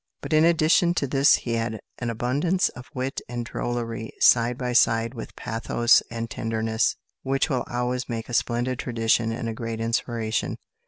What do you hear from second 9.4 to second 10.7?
a great inspiration.